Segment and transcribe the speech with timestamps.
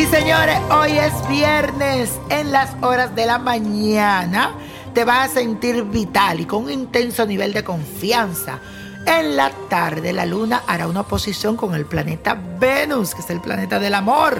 [0.00, 4.54] Y señores, hoy es viernes en las horas de la mañana.
[4.94, 8.60] Te vas a sentir vital y con un intenso nivel de confianza.
[9.06, 13.42] En la tarde la luna hará una oposición con el planeta Venus, que es el
[13.42, 14.38] planeta del amor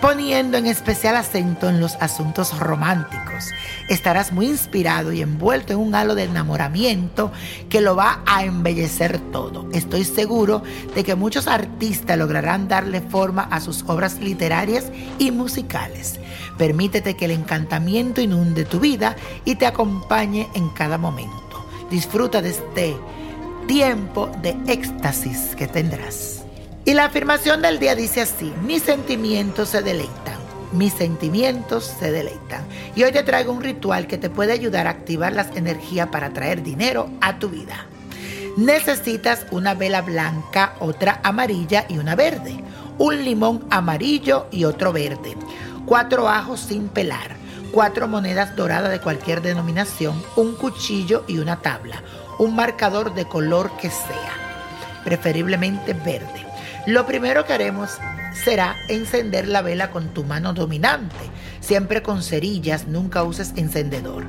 [0.00, 3.50] poniendo en especial acento en los asuntos románticos.
[3.88, 7.30] Estarás muy inspirado y envuelto en un halo de enamoramiento
[7.68, 9.68] que lo va a embellecer todo.
[9.72, 10.62] Estoy seguro
[10.94, 14.86] de que muchos artistas lograrán darle forma a sus obras literarias
[15.18, 16.18] y musicales.
[16.56, 21.66] Permítete que el encantamiento inunde tu vida y te acompañe en cada momento.
[21.90, 22.96] Disfruta de este
[23.66, 26.44] tiempo de éxtasis que tendrás.
[26.90, 30.40] Y la afirmación del día dice así, mis sentimientos se deleitan,
[30.72, 32.66] mis sentimientos se deleitan.
[32.96, 36.32] Y hoy te traigo un ritual que te puede ayudar a activar las energías para
[36.32, 37.86] traer dinero a tu vida.
[38.56, 42.56] Necesitas una vela blanca, otra amarilla y una verde,
[42.98, 45.36] un limón amarillo y otro verde,
[45.86, 47.36] cuatro ajos sin pelar,
[47.70, 52.02] cuatro monedas doradas de cualquier denominación, un cuchillo y una tabla,
[52.40, 56.49] un marcador de color que sea, preferiblemente verde
[56.86, 57.98] lo primero que haremos
[58.44, 61.16] será encender la vela con tu mano dominante,
[61.60, 64.24] siempre con cerillas, nunca uses encendedor.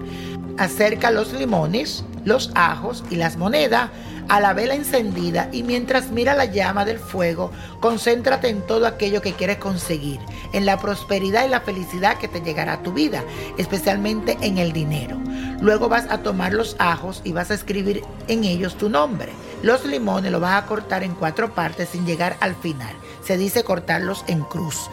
[0.57, 3.89] Acerca los limones, los ajos y las monedas
[4.27, 9.21] a la vela encendida y mientras mira la llama del fuego, concéntrate en todo aquello
[9.21, 10.19] que quieres conseguir,
[10.53, 13.23] en la prosperidad y la felicidad que te llegará a tu vida,
[13.57, 15.17] especialmente en el dinero.
[15.61, 19.31] Luego vas a tomar los ajos y vas a escribir en ellos tu nombre.
[19.63, 22.95] Los limones los vas a cortar en cuatro partes sin llegar al final.
[23.23, 24.89] Se dice cortarlos en cruz.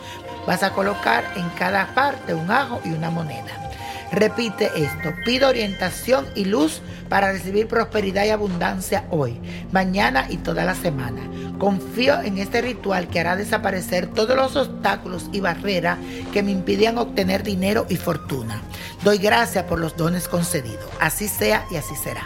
[0.46, 3.70] Vas a colocar en cada parte un ajo y una moneda.
[4.10, 9.38] Repite esto, pido orientación y luz para recibir prosperidad y abundancia hoy,
[9.70, 11.20] mañana y toda la semana.
[11.58, 15.98] Confío en este ritual que hará desaparecer todos los obstáculos y barreras
[16.32, 18.62] que me impidían obtener dinero y fortuna.
[19.04, 20.88] Doy gracias por los dones concedidos.
[21.00, 22.24] Así sea y así será.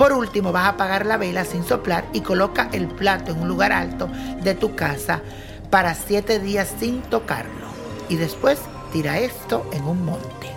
[0.00, 3.48] Por último, vas a apagar la vela sin soplar y coloca el plato en un
[3.48, 4.08] lugar alto
[4.42, 5.20] de tu casa
[5.68, 7.66] para siete días sin tocarlo.
[8.08, 8.60] Y después
[8.94, 10.48] tira esto en un monte.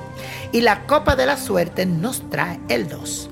[0.53, 3.29] Y la copa de la suerte nos trae el 2.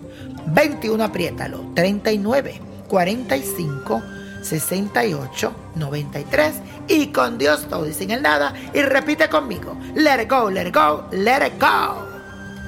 [0.47, 1.71] 21, apriétalo.
[1.75, 4.03] 39, 45,
[4.41, 6.55] 68, 93.
[6.89, 8.53] Y con Dios todo y sin el nada.
[8.73, 9.77] Y repite conmigo.
[9.95, 12.10] Let it go, let it go, let it go.